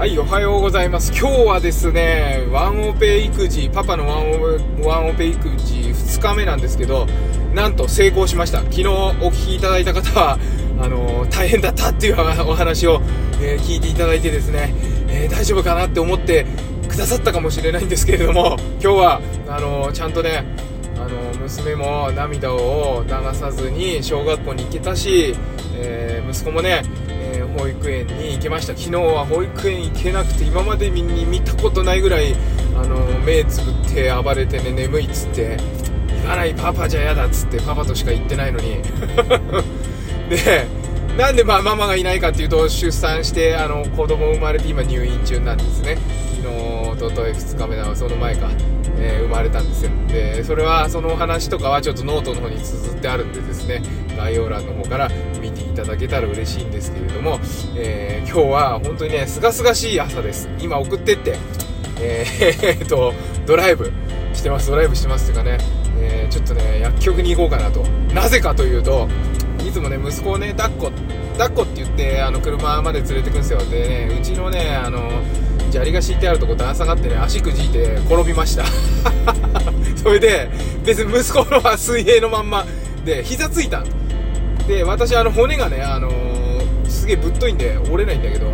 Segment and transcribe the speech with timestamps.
[0.00, 1.12] はい、おはようございます。
[1.12, 4.30] 今日はですね、ワンオペ育児、パパのワン
[4.82, 7.06] オワンオペ育児2日目なんですけど、
[7.52, 8.60] なんと成功しました。
[8.60, 10.38] 昨日お聞きいただいた方は、
[10.80, 12.16] あの大変だったっていう
[12.48, 13.02] お話を、
[13.42, 14.72] えー、聞いていただいてですね、
[15.06, 16.46] えー、大丈夫かなって思って
[16.88, 20.46] くださったかもしれないんですけれども、今日は、あのちゃんとね、
[20.96, 25.34] あの娘も涙を流さずに小学校に行けたし、
[25.76, 26.84] え、息子もね、
[27.56, 28.76] 保育園に行けました。
[28.76, 32.34] 昨日は保育園行けなくて今までに見たことないぐらい
[32.76, 35.56] あの目つぶって暴れてね眠いっつって
[36.22, 38.78] 行かないパパじゃ嫌だっつってパパとしか行ってないのに。
[40.30, 40.66] で
[41.16, 45.98] なんでまあママがいないかっていうと出産してあの子供生まれて今入院中なんですね。
[46.36, 48.48] 昨日おととい2日目だその前か。
[49.02, 49.90] えー、生まれたんですよ。
[50.08, 53.82] でそれはそのお話とかはちょっとノートの方に綴ってあるんでですね
[54.16, 55.08] 概要欄の方から
[55.40, 57.40] 見ていただけたら嬉しいんですけれども、
[57.76, 60.48] えー、今日は本当にねすがすがしい朝です。
[60.58, 61.36] 今送ってって
[62.00, 63.14] えー、っと
[63.46, 63.90] ドライブ
[64.34, 64.70] してます。
[64.70, 65.58] ドライブしてますっていうかね、
[65.98, 67.82] え、ちょっとね薬局に行こうかなと。
[68.14, 69.08] なぜかというと
[69.66, 70.92] いつもね息子をね抱っこ
[71.32, 73.58] 抱っこって言ってあの車まで連れてくんですよ。
[73.66, 75.00] でねうちのねあの
[75.70, 78.64] 砂利が敷いてあるとこ段差があってね足くじいて転びました。
[79.96, 80.50] それで
[80.84, 82.66] 別に息子のは水平のまんま
[83.04, 83.84] で膝ついた。
[84.66, 88.46] で私あの骨がねあのー、すげえぶっといんで折れないんだけど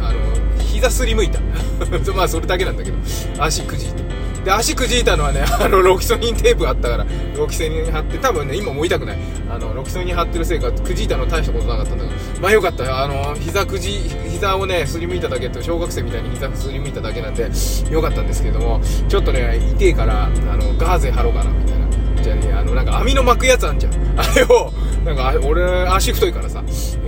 [0.00, 0.18] あの
[0.58, 1.40] 膝すりむいた。
[2.14, 2.96] まあそれだけなんだけど
[3.38, 4.29] 足くじいて。
[4.44, 9.18] で足くじいたのはねあのロキソニンテープがあったからロキソニン貼って多分ね今も痛くない。
[9.50, 12.40] あのロキソニン貼ってるせいかくじいたの大したことなかったんだけど。
[12.40, 13.02] まあよかった。
[13.02, 17.50] あの膝くじ膝をねすりむいただけって小学生みたいに膝すりむいただけなんで
[17.90, 21.90] よかったんですけどもちょっとね痛えからあのガーゼ貼ろうかなみたいな。
[22.22, 23.92] じゃあねあのなんか網の巻くやつあんじゃん。
[24.18, 24.72] あれを
[25.04, 26.62] なんか俺足太いからさ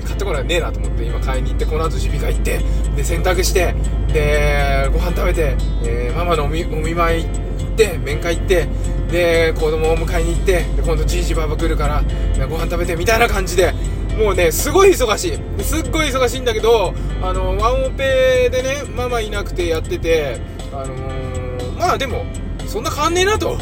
[0.04, 2.60] 買ってこないねえなと思って今買いに行ってこの後耳鼻科行って
[2.96, 3.74] で洗濯して
[4.12, 8.68] でご飯食べて、えー、ママのお見お見舞い行って面会行って
[9.10, 12.02] で子供を迎えに行ってで今度じいじばば来るから
[12.48, 13.74] ご飯食べてみたいな感じで
[14.18, 15.62] もうねすごい忙しい。
[15.62, 20.38] すっごい忙しいんだけどあのワンオペでねママいなくてやってて
[20.72, 22.24] あのー、まあでも
[22.66, 23.58] そんな変わんねえなと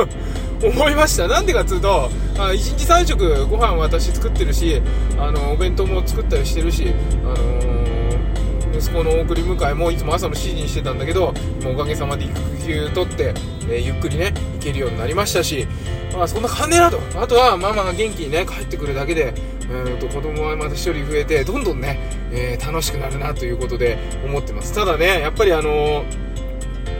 [0.62, 1.28] 思いました。
[1.28, 4.80] なんでかっつうとあ1日3食ご飯私作ってるし
[5.18, 6.94] あのお弁当も作ったりしてるし、
[7.24, 11.32] あのー、息子の送り迎えもいつも朝の7時にしてたんだけど
[11.62, 15.66] もうおかげさまで育休取って、えー、ゆっくりね行けるようになりましたし、
[16.12, 17.00] まあ、そんな感じなと。
[17.20, 19.34] あとはママが元気にね帰ってくるだけで
[19.68, 21.98] うんと子供はまた1人増えてどんどんね、
[22.30, 24.72] えー、楽しくなるなということで思ってます。
[24.74, 26.04] ただねやっぱりあの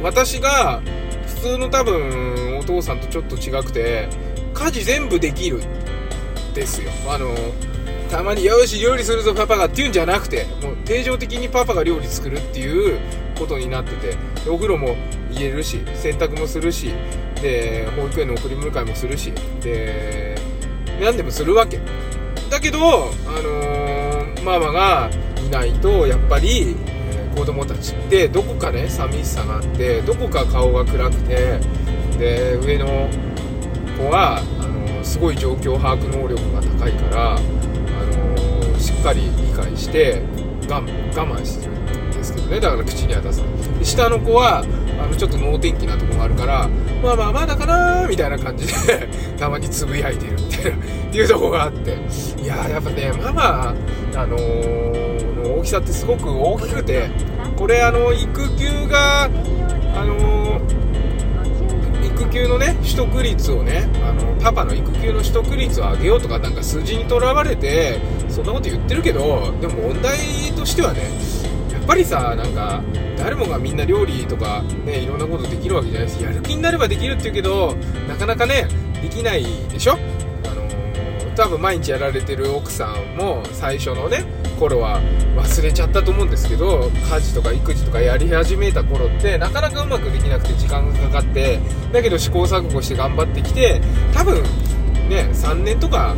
[0.03, 0.83] 私が
[1.27, 4.09] 普通の多分お父さんとちょっと違くて
[4.59, 5.61] 家事全部できる
[6.53, 6.91] ですよ。
[7.09, 7.35] あの
[8.11, 12.99] たまに「よし料理するぞパパが」っていうんじゃなくてもう定常的にパパが料理作るっていう
[13.39, 14.17] ことになってて
[14.49, 14.97] お風呂も
[15.31, 16.91] 入れるし洗濯もするし
[17.41, 19.33] で保育園の送り迎えもするし
[19.63, 20.37] で
[21.01, 21.79] 何でもするわけ。
[22.51, 25.11] だけど、あのー、ママが
[25.47, 26.77] いないとやっぱり
[27.37, 31.61] 子供たちってどこかね寂しさがあってどこか顔が暗くて
[32.19, 33.09] で上の
[33.99, 40.23] 子はあのすごい状況把握能力が高いからあのしっかり理解して
[40.69, 40.83] 我
[41.13, 42.61] 慢してるんですけどね。
[42.61, 43.49] だから口には出さな
[43.83, 43.85] い。
[43.85, 44.65] 下の子は
[45.01, 46.69] あのちょっと能天気なとこがあるから
[47.03, 49.09] まあまあまだかなみたいな感じで
[49.39, 51.99] たまにつぶやいてるみたいなって いうとこがあって。
[52.43, 53.75] いややっぱねママ
[54.15, 57.11] あのー、の大きさってすごく大きくて
[57.57, 59.25] これあの育休が
[59.95, 60.61] あの
[62.21, 70.19] 育休のね取得率をねあのパパの育休の取得率を上げようとかなんか数字にとらわれてそんなこと言ってるけどでも問題
[70.57, 71.01] としてはね
[71.73, 72.83] やっぱりさなんか
[73.17, 77.75] 誰もがみんな料理とかねいろんなことできるわけじゃないですやる気になればできるっていうけど
[78.09, 78.67] なかなかね
[79.01, 79.97] できないでしょ？
[81.39, 84.25] 多分毎日やられてる奥さんも最初のね
[84.59, 85.01] 頃は
[85.37, 91.61] 忘れちゃったと思うんですけど家事とか育児とかやり始めた頃ってなかなかうまくできなくて時間がかかって
[91.93, 93.81] だけど試行錯誤して頑張ってきて
[94.13, 94.43] 多分
[95.09, 96.17] ね3年とか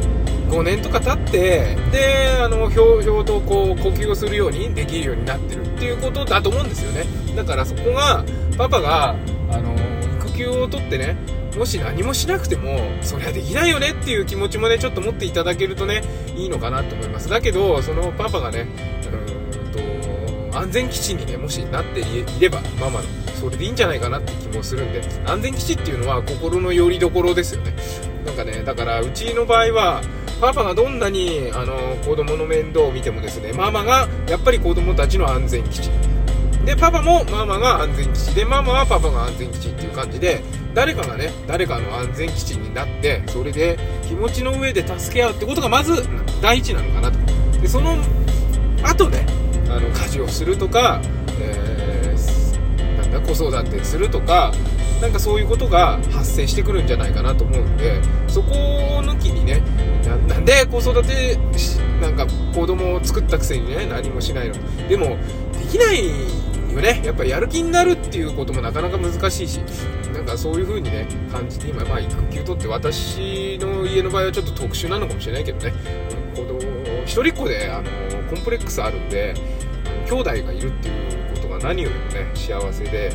[0.49, 7.05] 5年とか経ってであのひょうひょうとこう呼吸をするようにできるようになってるっていうことだと思うんですよね。
[7.37, 8.25] だからそこが
[8.57, 9.11] パパが
[9.51, 9.75] あの
[10.19, 11.15] 育休を取ってね
[11.57, 16.03] もし何もしなくてもそりゃできないよねっていう気持ちもねちょっと持っていただけるとね
[16.37, 17.29] いいのかなと思います。
[17.29, 18.67] だけどそのパパがね
[20.51, 23.09] うんと安全基地にねもしなっていればママの
[23.39, 27.75] それでいいんじゃないかなって気もするんで安全基地っていうのは心の拠り所ですよね。
[28.25, 30.03] なんかねだからうちの場合は
[30.41, 31.75] パパがどんなにあの
[32.05, 35.91] 子供の面倒を見てもですねママがやっぱり子供たちの安全基地。
[36.65, 38.35] でパパもママが安全基地。
[38.35, 40.43] でママはパパが安全基地っていう感じで
[40.75, 46.03] 誰かがね誰かの安全基地になってそれで気持ちの上で助け合うってことがまず
[46.41, 47.19] 第一なのかなと。
[47.61, 47.97] でその
[48.83, 49.27] 後ね
[49.69, 51.01] あの家事をするとか、
[51.41, 54.53] えー、なんだ子育てするとか
[55.01, 59.63] なんかそういうことが発生してくるんじゃないかなと思うんでそこを抜きにね
[60.29, 61.39] なんで子育て
[62.01, 65.17] なんか子供を作ったくせにね何もしないのでも
[65.53, 67.03] できないよね。
[67.05, 69.59] やっぱやる気になるっていうこともなかなか難しいし
[70.15, 75.73] なんかそういう風にね感じて今まあ育休取って私の家の場合はちょっと特殊なのかもしれないけどね。
[76.35, 76.61] 子供
[77.05, 77.91] 一人っ子であの
[78.29, 79.35] コンプレックスあるんで
[80.07, 83.13] 兄弟がいるっていうことが何よりもね幸せで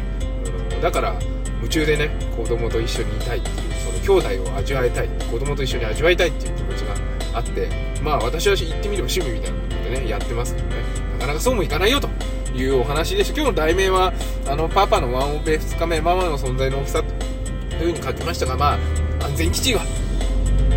[0.71, 1.15] あのだから
[1.57, 3.73] 夢中でね子供と一緒にいたいっていう
[4.03, 6.95] その兄弟を味わいたい子供と一緒に味わいたいっていう気持ちが
[7.33, 7.69] あって
[8.03, 11.04] まあ私は言ってみれば趣味みたいなことでねやってますけどね。
[11.25, 12.07] かなかそうもいかないよと
[12.55, 13.35] いうお話でした。
[13.35, 14.13] 今日の題名は
[14.47, 18.73] あのパパのワンオペ2日目ママの存在の大きさというふうに書きましたがま
[19.21, 19.81] あ安全基地は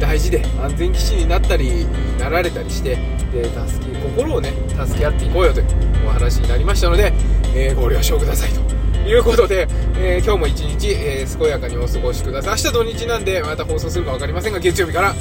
[0.01, 1.87] 大事で安全基地になったり
[2.19, 2.97] なられたりして
[3.33, 4.53] で助け心をね
[4.87, 5.67] 助け合っていこうよという
[6.07, 7.13] お話になりましたので、
[7.55, 8.61] えー、ご了承くださいと
[9.09, 12.51] いうことで、えー、今日も一日、えー、健やかにお過ごしください。
[12.53, 15.15] 明日土日なんでまた放送するか分かりませんが月曜日から、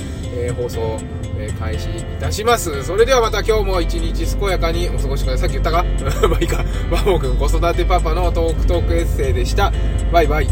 [0.45, 0.99] え放送
[1.39, 2.83] えー、開始いたします。
[2.83, 5.47] それではまた今日も一日健やかにお過ごしください。
[5.47, 5.85] さっき言ったか？
[6.27, 6.63] まあいいか。
[6.89, 9.71] バモくん子育てパパのトークトークエッセイでした。
[10.11, 10.47] バイバイ。